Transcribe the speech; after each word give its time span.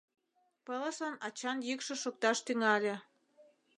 Пылышлан 0.65 1.15
ачан 1.27 1.57
йӱкшӧ 1.67 1.95
шокташ 2.03 2.37
тӱҥале: 2.45 2.95